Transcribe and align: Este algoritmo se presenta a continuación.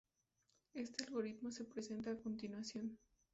Este 0.73 1.03
algoritmo 1.03 1.51
se 1.51 1.63
presenta 1.63 2.09
a 2.09 2.17
continuación. 2.17 2.97